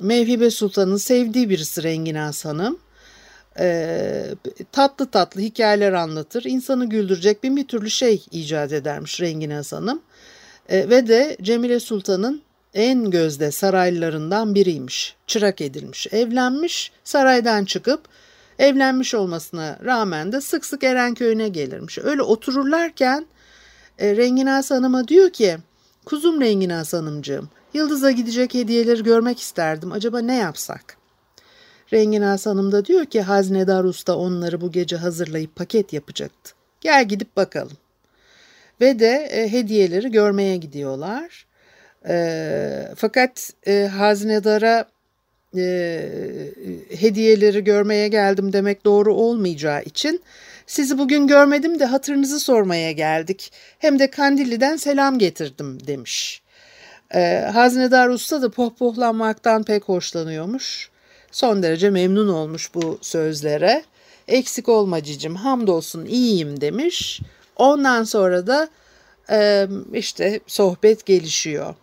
Mevhibe 0.00 0.50
Sultan'ın 0.50 0.96
sevdiği 0.96 1.50
birisi 1.50 1.82
Renginaz 1.82 2.44
Hanım. 2.44 2.78
E, 3.58 4.24
tatlı 4.72 5.10
tatlı 5.10 5.40
hikayeler 5.40 5.92
anlatır. 5.92 6.44
insanı 6.44 6.88
güldürecek 6.88 7.42
bin 7.42 7.56
bir 7.56 7.66
türlü 7.66 7.90
şey 7.90 8.24
icat 8.30 8.72
edermiş 8.72 9.20
Renginaz 9.20 9.72
Hanım. 9.72 10.02
E, 10.68 10.90
ve 10.90 11.08
de 11.08 11.36
Cemile 11.42 11.80
Sultan'ın 11.80 12.42
en 12.74 13.10
gözde 13.10 13.50
saraylılarından 13.50 14.54
biriymiş. 14.54 15.16
Çırak 15.26 15.60
edilmiş, 15.60 16.06
evlenmiş, 16.12 16.92
saraydan 17.04 17.64
çıkıp 17.64 18.00
evlenmiş 18.58 19.14
olmasına 19.14 19.78
rağmen 19.84 20.32
de 20.32 20.40
sık 20.40 20.64
sık 20.66 20.84
Erenköy'üne 20.84 21.48
gelirmiş. 21.48 21.98
Öyle 21.98 22.22
otururlarken 22.22 23.26
e, 23.98 24.16
Renginaz 24.16 24.70
Hanım'a 24.70 25.08
diyor 25.08 25.30
ki, 25.30 25.56
kuzum 26.04 26.40
Renginaz 26.40 26.92
Hanımcığım, 26.92 27.48
Yıldız'a 27.74 28.10
gidecek 28.10 28.54
hediyeleri 28.54 29.02
görmek 29.02 29.40
isterdim. 29.40 29.92
Acaba 29.92 30.18
ne 30.18 30.36
yapsak? 30.36 30.96
Renginaz 31.92 32.46
Hanım 32.46 32.72
da 32.72 32.84
diyor 32.84 33.04
ki 33.04 33.22
Haznedar 33.22 33.84
Usta 33.84 34.16
onları 34.16 34.60
bu 34.60 34.72
gece 34.72 34.96
hazırlayıp 34.96 35.56
paket 35.56 35.92
yapacaktı. 35.92 36.52
Gel 36.80 37.08
gidip 37.08 37.36
bakalım. 37.36 37.76
Ve 38.80 38.98
de 38.98 39.28
e, 39.30 39.52
hediyeleri 39.52 40.10
görmeye 40.10 40.56
gidiyorlar. 40.56 41.46
E, 42.08 42.88
fakat 42.96 43.50
e, 43.66 43.86
hazinedara 43.86 44.84
e, 45.56 46.00
hediyeleri 46.98 47.64
görmeye 47.64 48.08
geldim 48.08 48.52
demek 48.52 48.84
doğru 48.84 49.14
olmayacağı 49.14 49.82
için 49.82 50.22
sizi 50.66 50.98
bugün 50.98 51.26
görmedim 51.26 51.78
de 51.78 51.84
hatırınızı 51.84 52.40
sormaya 52.40 52.92
geldik. 52.92 53.52
Hem 53.78 53.98
de 53.98 54.10
Kandilli'den 54.10 54.76
selam 54.76 55.18
getirdim 55.18 55.86
demiş. 55.86 56.42
E, 57.14 57.50
Hazinedar 57.52 58.08
Usta 58.08 58.42
da 58.42 58.50
pohpohlanmaktan 58.50 59.62
pek 59.62 59.84
hoşlanıyormuş. 59.84 60.90
Son 61.30 61.62
derece 61.62 61.90
memnun 61.90 62.28
olmuş 62.28 62.74
bu 62.74 62.98
sözlere. 63.02 63.84
Eksik 64.28 64.68
olma 64.68 65.02
cicim 65.02 65.36
hamdolsun 65.36 66.06
iyiyim 66.06 66.60
demiş. 66.60 67.20
Ondan 67.56 68.04
sonra 68.04 68.46
da 68.46 68.68
e, 69.30 69.66
işte 69.92 70.40
sohbet 70.46 71.06
gelişiyor. 71.06 71.74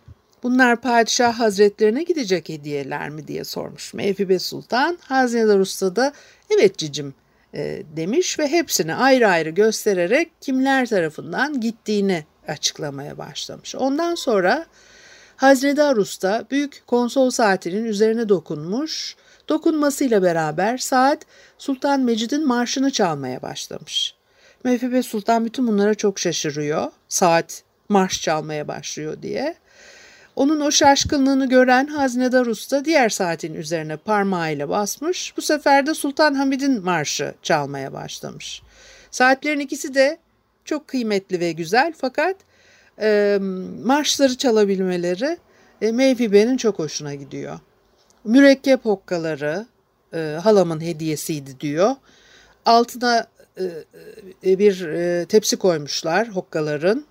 Bunlar 0.46 0.80
padişah 0.80 1.38
hazretlerine 1.40 2.02
gidecek 2.02 2.48
hediyeler 2.48 3.10
mi 3.10 3.28
diye 3.28 3.44
sormuş 3.44 3.94
Mevhibe 3.94 4.38
Sultan. 4.38 4.98
Hazineler 5.02 5.58
Usta 5.58 5.96
da 5.96 6.12
evet 6.50 6.78
cicim 6.78 7.14
e, 7.54 7.82
demiş 7.96 8.38
ve 8.38 8.48
hepsini 8.48 8.94
ayrı 8.94 9.28
ayrı 9.28 9.50
göstererek 9.50 10.30
kimler 10.40 10.86
tarafından 10.86 11.60
gittiğini 11.60 12.24
açıklamaya 12.48 13.18
başlamış. 13.18 13.74
Ondan 13.74 14.14
sonra 14.14 14.66
Hazinedar 15.36 15.96
Usta 15.96 16.44
büyük 16.50 16.82
konsol 16.86 17.30
saatinin 17.30 17.84
üzerine 17.84 18.28
dokunmuş. 18.28 19.16
Dokunmasıyla 19.48 20.22
beraber 20.22 20.78
saat 20.78 21.22
Sultan 21.58 22.00
Mecid'in 22.00 22.46
marşını 22.46 22.90
çalmaya 22.90 23.42
başlamış. 23.42 24.14
Mevhibe 24.64 25.02
Sultan 25.02 25.44
bütün 25.44 25.66
bunlara 25.66 25.94
çok 25.94 26.18
şaşırıyor. 26.18 26.92
Saat 27.08 27.62
marş 27.88 28.22
çalmaya 28.22 28.68
başlıyor 28.68 29.22
diye. 29.22 29.54
Onun 30.36 30.60
o 30.60 30.70
şaşkınlığını 30.70 31.48
gören 31.48 31.86
Hazinedar 31.86 32.46
Usta 32.46 32.84
diğer 32.84 33.08
saatin 33.08 33.54
üzerine 33.54 33.96
parmağıyla 33.96 34.68
basmış. 34.68 35.34
Bu 35.36 35.42
sefer 35.42 35.86
de 35.86 35.94
Sultan 35.94 36.34
Hamid'in 36.34 36.84
marşı 36.84 37.34
çalmaya 37.42 37.92
başlamış. 37.92 38.62
Saatlerin 39.10 39.60
ikisi 39.60 39.94
de 39.94 40.18
çok 40.64 40.88
kıymetli 40.88 41.40
ve 41.40 41.52
güzel 41.52 41.94
fakat 41.98 42.36
e, 43.00 43.38
marşları 43.84 44.36
çalabilmeleri 44.36 45.38
e, 45.82 45.92
Mevhibe'nin 45.92 46.56
çok 46.56 46.78
hoşuna 46.78 47.14
gidiyor. 47.14 47.58
Mürekkep 48.24 48.84
hokkaları 48.84 49.66
e, 50.14 50.38
halamın 50.42 50.80
hediyesiydi 50.80 51.60
diyor. 51.60 51.94
Altına 52.64 53.26
e, 53.56 53.64
e, 54.50 54.58
bir 54.58 54.86
e, 54.86 55.26
tepsi 55.26 55.56
koymuşlar 55.56 56.28
hokkaların 56.28 57.04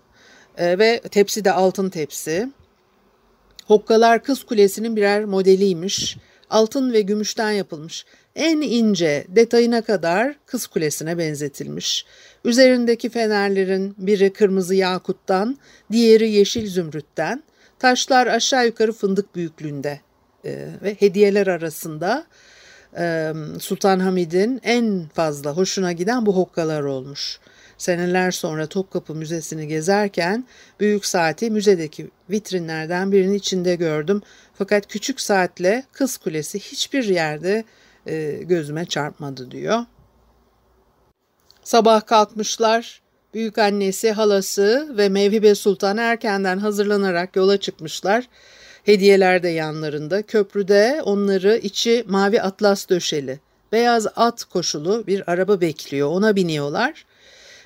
e, 0.57 0.79
ve 0.79 0.99
tepsi 0.99 1.45
de 1.45 1.51
altın 1.51 1.89
tepsi. 1.89 2.49
Hokkalar 3.65 4.23
Kız 4.23 4.43
Kulesi'nin 4.43 4.95
birer 4.95 5.25
modeliymiş. 5.25 6.17
Altın 6.49 6.93
ve 6.93 7.01
gümüşten 7.01 7.51
yapılmış. 7.51 8.05
en 8.35 8.61
ince 8.61 9.25
detayına 9.29 9.81
kadar 9.81 10.35
Kız 10.45 10.67
Kulesi'ne 10.67 11.17
benzetilmiş. 11.17 12.05
Üzerindeki 12.43 13.09
fenerlerin 13.09 13.95
biri 13.97 14.33
kırmızı 14.33 14.75
yakuttan, 14.75 15.57
diğeri 15.91 16.29
yeşil 16.29 16.67
zümrütten, 16.67 17.43
taşlar 17.79 18.27
aşağı 18.27 18.65
yukarı 18.65 18.91
fındık 18.91 19.35
büyüklüğünde 19.35 19.99
e, 20.45 20.67
ve 20.83 20.95
hediyeler 20.99 21.47
arasında 21.47 22.25
e, 22.97 23.33
Sultan 23.59 23.99
Hamid'in 23.99 24.59
en 24.63 25.05
fazla 25.13 25.51
hoşuna 25.51 25.91
giden 25.91 26.25
bu 26.25 26.35
hokkalar 26.35 26.81
olmuş. 26.81 27.39
Seneler 27.77 28.31
sonra 28.31 28.67
Topkapı 28.67 29.15
Müzesi'ni 29.15 29.67
gezerken 29.67 30.45
büyük 30.79 31.05
saati 31.05 31.51
müzedeki 31.51 32.09
vitrinlerden 32.29 33.11
birinin 33.11 33.33
içinde 33.33 33.75
gördüm. 33.75 34.21
Fakat 34.53 34.87
küçük 34.87 35.21
saatle 35.21 35.83
Kız 35.91 36.17
Kulesi 36.17 36.59
hiçbir 36.59 37.03
yerde 37.03 37.63
e, 38.07 38.39
gözüme 38.43 38.85
çarpmadı 38.85 39.51
diyor. 39.51 39.79
Sabah 41.63 42.05
kalkmışlar. 42.05 43.01
Büyük 43.33 43.57
annesi, 43.57 44.11
halası 44.11 44.93
ve 44.97 45.09
Mevhibe 45.09 45.55
Sultan 45.55 45.97
erkenden 45.97 46.57
hazırlanarak 46.57 47.35
yola 47.35 47.57
çıkmışlar. 47.57 48.27
Hediyeler 48.83 49.43
de 49.43 49.49
yanlarında. 49.49 50.21
Köprüde 50.21 51.01
onları 51.05 51.57
içi 51.57 52.05
mavi 52.07 52.41
atlas 52.41 52.89
döşeli, 52.89 53.39
beyaz 53.71 54.07
at 54.15 54.43
koşulu 54.43 55.07
bir 55.07 55.31
araba 55.31 55.61
bekliyor. 55.61 56.09
Ona 56.09 56.35
biniyorlar. 56.35 57.05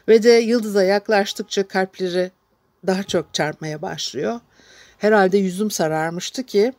Ve 0.09 0.23
de 0.23 0.29
yıldıza 0.29 0.83
yaklaştıkça 0.83 1.67
kalpleri 1.67 2.31
daha 2.87 3.03
çok 3.03 3.33
çarpmaya 3.33 3.81
başlıyor. 3.81 4.39
Herhalde 4.97 5.37
yüzüm 5.37 5.71
sararmıştı 5.71 6.43
ki 6.43 6.73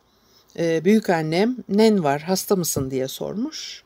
e, 0.59 0.85
büyük 0.85 1.09
annem 1.09 1.55
nen 1.69 2.03
var 2.03 2.21
hasta 2.21 2.55
mısın 2.55 2.91
diye 2.91 3.07
sormuş. 3.07 3.83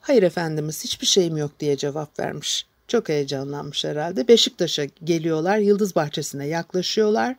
Hayır 0.00 0.22
efendimiz 0.22 0.84
hiçbir 0.84 1.06
şeyim 1.06 1.36
yok 1.36 1.50
diye 1.60 1.76
cevap 1.76 2.20
vermiş. 2.20 2.66
Çok 2.88 3.08
heyecanlanmış 3.08 3.84
herhalde. 3.84 4.28
Beşiktaş'a 4.28 4.84
geliyorlar, 5.04 5.58
Yıldız 5.58 5.96
Bahçesi'ne 5.96 6.46
yaklaşıyorlar. 6.46 7.36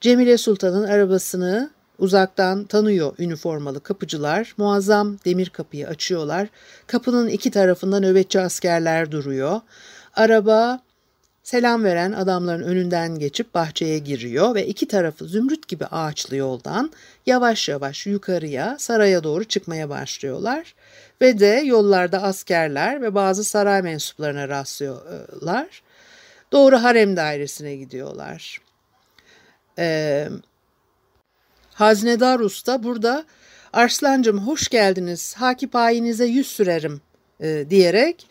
Cemile 0.00 0.38
Sultan'ın 0.38 0.84
arabasını 0.84 1.70
uzaktan 1.98 2.64
tanıyor 2.64 3.14
üniformalı 3.18 3.80
kapıcılar. 3.80 4.54
Muazzam 4.56 5.18
demir 5.24 5.50
kapıyı 5.50 5.88
açıyorlar. 5.88 6.48
Kapının 6.86 7.28
iki 7.28 7.50
tarafında 7.50 8.00
nöbetçi 8.00 8.40
askerler 8.40 9.12
duruyor. 9.12 9.60
Araba 10.14 10.80
selam 11.42 11.84
veren 11.84 12.12
adamların 12.12 12.62
önünden 12.62 13.18
geçip 13.18 13.54
bahçeye 13.54 13.98
giriyor 13.98 14.54
ve 14.54 14.66
iki 14.66 14.88
tarafı 14.88 15.24
zümrüt 15.24 15.68
gibi 15.68 15.86
ağaçlı 15.86 16.36
yoldan 16.36 16.92
yavaş 17.26 17.68
yavaş 17.68 18.06
yukarıya 18.06 18.76
saraya 18.78 19.24
doğru 19.24 19.44
çıkmaya 19.44 19.88
başlıyorlar. 19.88 20.74
Ve 21.20 21.38
de 21.38 21.62
yollarda 21.64 22.22
askerler 22.22 23.02
ve 23.02 23.14
bazı 23.14 23.44
saray 23.44 23.82
mensuplarına 23.82 24.48
rastlıyorlar. 24.48 25.82
Doğru 26.52 26.82
harem 26.82 27.16
dairesine 27.16 27.76
gidiyorlar. 27.76 28.60
Ee, 29.78 30.28
Haznedar 31.74 32.40
Usta 32.40 32.82
burada 32.82 33.24
Arslancım 33.72 34.38
hoş 34.38 34.68
geldiniz, 34.68 35.34
hakipayinize 35.34 36.24
yüz 36.24 36.46
sürerim 36.46 37.00
e, 37.40 37.64
diyerek 37.70 38.26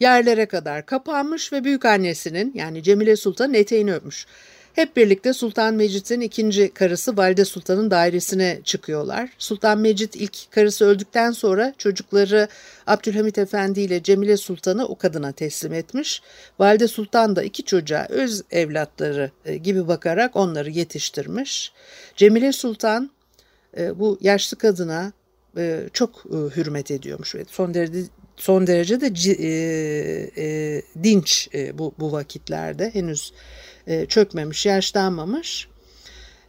yerlere 0.00 0.46
kadar 0.46 0.86
kapanmış 0.86 1.52
ve 1.52 1.64
büyük 1.64 1.84
annesinin 1.84 2.52
yani 2.54 2.82
Cemile 2.82 3.16
Sultan'ın 3.16 3.54
eteğini 3.54 3.94
öpmüş. 3.94 4.26
Hep 4.72 4.96
birlikte 4.96 5.32
Sultan 5.32 5.74
Mecit'in 5.74 6.20
ikinci 6.20 6.74
karısı 6.74 7.16
Valide 7.16 7.44
Sultan'ın 7.44 7.90
dairesine 7.90 8.60
çıkıyorlar. 8.64 9.30
Sultan 9.38 9.78
Mecit 9.78 10.16
ilk 10.16 10.50
karısı 10.50 10.84
öldükten 10.84 11.30
sonra 11.30 11.74
çocukları 11.78 12.48
Abdülhamit 12.86 13.38
Efendi 13.38 13.80
ile 13.80 14.02
Cemile 14.02 14.36
Sultan'ı 14.36 14.86
o 14.86 14.98
kadına 14.98 15.32
teslim 15.32 15.72
etmiş. 15.72 16.22
Valide 16.58 16.88
Sultan 16.88 17.36
da 17.36 17.42
iki 17.42 17.62
çocuğa 17.62 18.06
öz 18.08 18.42
evlatları 18.50 19.30
e, 19.44 19.56
gibi 19.56 19.88
bakarak 19.88 20.36
onları 20.36 20.70
yetiştirmiş. 20.70 21.72
Cemile 22.16 22.52
Sultan 22.52 23.10
e, 23.76 23.98
bu 23.98 24.18
yaşlı 24.20 24.58
kadına 24.58 25.12
e, 25.56 25.88
çok 25.92 26.24
hürmet 26.56 26.90
ediyormuş 26.90 27.34
ve 27.34 27.44
son 27.48 27.74
derece 27.74 28.02
son 28.36 28.66
derece 28.66 29.00
de 29.00 29.06
e, 29.32 30.30
e, 30.36 30.82
dinç 31.02 31.48
e, 31.54 31.78
bu, 31.78 31.94
bu 31.98 32.12
vakitlerde 32.12 32.90
henüz 32.94 33.32
e, 33.86 34.06
çökmemiş, 34.06 34.66
yaşlanmamış. 34.66 35.68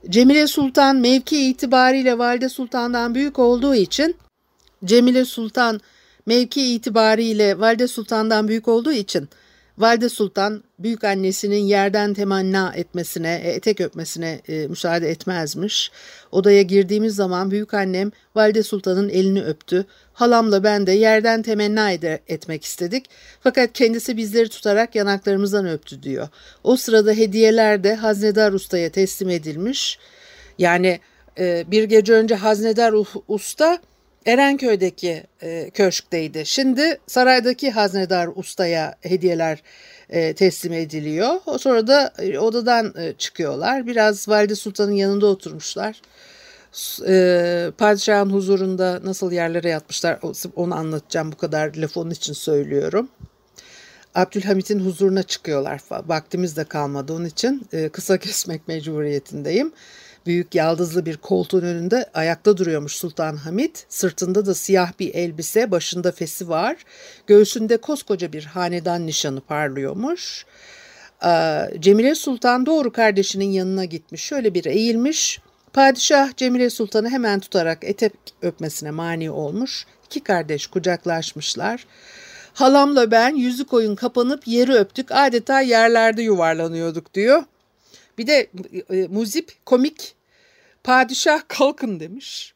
Cemile 0.09 0.47
Sultan 0.47 0.95
mevki 0.95 1.49
itibariyle 1.49 2.17
Valide 2.17 2.49
Sultan'dan 2.49 3.15
büyük 3.15 3.39
olduğu 3.39 3.75
için 3.75 4.15
Cemile 4.85 5.25
Sultan 5.25 5.81
mevki 6.25 6.73
itibariyle 6.75 7.59
Valide 7.59 7.87
Sultan'dan 7.87 8.47
büyük 8.47 8.67
olduğu 8.67 8.91
için 8.91 9.29
Valide 9.77 10.09
Sultan 10.09 10.63
büyük 10.79 11.03
annesinin 11.03 11.63
yerden 11.63 12.13
temanna 12.13 12.73
etmesine, 12.75 13.41
e, 13.43 13.49
etek 13.51 13.81
öpmesine 13.81 14.41
e, 14.47 14.67
müsaade 14.67 15.09
etmezmiş. 15.09 15.91
Odaya 16.31 16.61
girdiğimiz 16.61 17.15
zaman 17.15 17.51
büyük 17.51 17.73
annem 17.73 18.11
Valide 18.35 18.63
Sultan'ın 18.63 19.09
elini 19.09 19.43
öptü. 19.43 19.85
Halamla 20.13 20.63
ben 20.63 20.87
de 20.87 20.91
yerden 20.91 21.41
temenna 21.41 21.91
ede, 21.91 22.19
etmek 22.27 22.63
istedik. 22.63 23.05
Fakat 23.41 23.73
kendisi 23.73 24.17
bizleri 24.17 24.49
tutarak 24.49 24.95
yanaklarımızdan 24.95 25.67
öptü 25.67 26.03
diyor. 26.03 26.27
O 26.63 26.75
sırada 26.75 27.11
hediyeler 27.11 27.83
de 27.83 27.95
Haznedar 27.95 28.53
Usta'ya 28.53 28.89
teslim 28.89 29.29
edilmiş. 29.29 29.99
Yani 30.57 30.99
e, 31.39 31.65
bir 31.71 31.83
gece 31.83 32.13
önce 32.13 32.35
Haznedar 32.35 32.93
Usta 33.27 33.79
Erenköy'deki 34.25 35.23
e, 35.41 35.69
köşkteydi. 35.69 36.45
Şimdi 36.45 36.99
saraydaki 37.07 37.71
haznedar 37.71 38.29
ustaya 38.35 38.95
hediyeler 39.01 39.63
e, 40.09 40.33
teslim 40.33 40.73
ediliyor. 40.73 41.29
O 41.45 41.57
sonra 41.57 41.87
da 41.87 42.13
e, 42.19 42.39
odadan 42.39 42.93
e, 42.97 43.13
çıkıyorlar. 43.13 43.87
Biraz 43.87 44.27
Valide 44.27 44.55
Sultan'ın 44.55 44.91
yanında 44.91 45.25
oturmuşlar. 45.25 46.01
E, 47.07 47.71
padişahın 47.77 48.29
huzurunda 48.29 48.99
nasıl 49.03 49.31
yerlere 49.31 49.69
yatmışlar 49.69 50.19
onu 50.55 50.75
anlatacağım. 50.75 51.31
Bu 51.31 51.37
kadar 51.37 51.75
laf 51.75 51.97
onun 51.97 52.11
için 52.11 52.33
söylüyorum. 52.33 53.09
Abdülhamit'in 54.15 54.79
huzuruna 54.79 55.23
çıkıyorlar. 55.23 55.81
Vaktimiz 56.07 56.57
de 56.57 56.63
kalmadı 56.63 57.13
onun 57.13 57.25
için 57.25 57.67
e, 57.73 57.89
kısa 57.89 58.17
kesmek 58.17 58.67
mecburiyetindeyim 58.67 59.71
büyük 60.25 60.55
yaldızlı 60.55 61.05
bir 61.05 61.17
koltuğun 61.17 61.61
önünde 61.61 62.09
ayakta 62.13 62.57
duruyormuş 62.57 62.95
Sultan 62.95 63.35
Hamit. 63.35 63.85
Sırtında 63.89 64.45
da 64.45 64.55
siyah 64.55 64.91
bir 64.99 65.15
elbise, 65.15 65.71
başında 65.71 66.11
fesi 66.11 66.49
var. 66.49 66.77
Göğsünde 67.27 67.77
koskoca 67.77 68.33
bir 68.33 68.45
hanedan 68.45 69.07
nişanı 69.07 69.41
parlıyormuş. 69.41 70.45
Ee, 71.25 71.59
Cemile 71.79 72.15
Sultan 72.15 72.65
doğru 72.65 72.91
kardeşinin 72.91 73.51
yanına 73.51 73.85
gitmiş. 73.85 74.23
Şöyle 74.23 74.53
bir 74.53 74.65
eğilmiş. 74.65 75.39
Padişah 75.73 76.37
Cemile 76.37 76.69
Sultan'ı 76.69 77.09
hemen 77.09 77.39
tutarak 77.39 77.83
etek 77.83 78.13
öpmesine 78.41 78.91
mani 78.91 79.31
olmuş. 79.31 79.85
İki 80.05 80.19
kardeş 80.19 80.67
kucaklaşmışlar. 80.67 81.85
Halamla 82.53 83.11
ben 83.11 83.35
yüzük 83.35 83.73
oyun 83.73 83.95
kapanıp 83.95 84.47
yeri 84.47 84.73
öptük 84.73 85.11
adeta 85.11 85.61
yerlerde 85.61 86.21
yuvarlanıyorduk 86.21 87.13
diyor. 87.13 87.43
Bir 88.17 88.27
de 88.27 88.49
e, 88.89 89.07
muzip 89.07 89.65
komik 89.65 90.15
padişah 90.83 91.41
kalkın 91.47 91.99
demiş. 91.99 92.53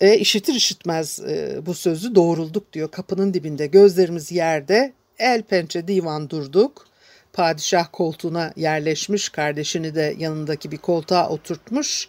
E, 0.00 0.18
işitir 0.18 0.54
işitmez 0.54 1.20
e, 1.20 1.66
bu 1.66 1.74
sözü 1.74 2.14
doğrulduk 2.14 2.72
diyor 2.72 2.90
kapının 2.90 3.34
dibinde 3.34 3.66
gözlerimiz 3.66 4.32
yerde 4.32 4.92
el 5.18 5.42
pençe 5.42 5.88
divan 5.88 6.30
durduk. 6.30 6.86
Padişah 7.32 7.86
koltuğuna 7.92 8.52
yerleşmiş 8.56 9.28
kardeşini 9.28 9.94
de 9.94 10.14
yanındaki 10.18 10.70
bir 10.72 10.76
koltuğa 10.76 11.28
oturtmuş 11.28 12.08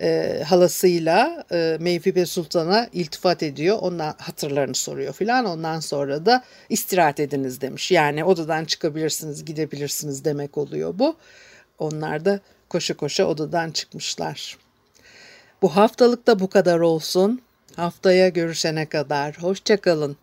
e, 0.00 0.42
halasıyla 0.46 1.44
e, 1.52 1.76
Mevhibe 1.80 2.26
Sultan'a 2.26 2.88
iltifat 2.92 3.42
ediyor. 3.42 3.78
Ondan 3.80 4.14
hatırlarını 4.18 4.74
soruyor 4.74 5.12
filan. 5.12 5.44
Ondan 5.44 5.80
sonra 5.80 6.26
da 6.26 6.44
istirahat 6.68 7.20
ediniz 7.20 7.60
demiş. 7.60 7.90
Yani 7.90 8.24
odadan 8.24 8.64
çıkabilirsiniz, 8.64 9.44
gidebilirsiniz 9.44 10.24
demek 10.24 10.58
oluyor 10.58 10.98
bu. 10.98 11.16
Onlar 11.78 12.24
da 12.24 12.40
koşa 12.68 12.96
koşa 12.96 13.24
odadan 13.24 13.70
çıkmışlar. 13.70 14.56
Bu 15.62 15.76
haftalık 15.76 16.26
da 16.26 16.40
bu 16.40 16.48
kadar 16.48 16.80
olsun. 16.80 17.42
Haftaya 17.76 18.28
görüşene 18.28 18.86
kadar 18.86 19.38
hoşçakalın. 19.38 20.16